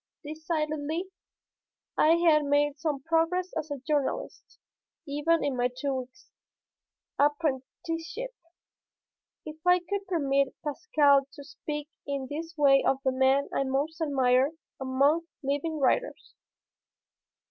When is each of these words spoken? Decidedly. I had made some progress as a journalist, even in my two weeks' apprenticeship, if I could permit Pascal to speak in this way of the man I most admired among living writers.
Decidedly. 0.25 1.09
I 1.95 2.13
had 2.15 2.43
made 2.45 2.79
some 2.79 3.03
progress 3.03 3.53
as 3.55 3.69
a 3.69 3.77
journalist, 3.77 4.57
even 5.07 5.43
in 5.43 5.55
my 5.55 5.67
two 5.79 5.93
weeks' 5.93 6.31
apprenticeship, 7.19 8.33
if 9.45 9.57
I 9.63 9.77
could 9.77 10.07
permit 10.07 10.55
Pascal 10.63 11.27
to 11.33 11.43
speak 11.43 11.87
in 12.07 12.25
this 12.31 12.55
way 12.57 12.83
of 12.83 12.97
the 13.03 13.11
man 13.11 13.47
I 13.53 13.63
most 13.63 14.01
admired 14.01 14.53
among 14.79 15.27
living 15.43 15.77
writers. 15.77 16.33